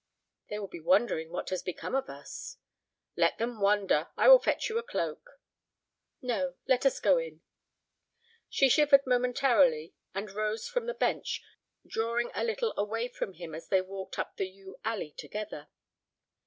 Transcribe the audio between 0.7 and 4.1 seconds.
wondering what has become of us." "Let them wonder.